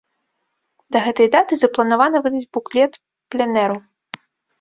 Да 0.95 1.01
гэтай 1.07 1.27
даты 1.35 1.53
запланавана 1.63 2.17
выдаць 2.23 2.41
буклет 2.57 2.97
пленэру. 3.37 3.77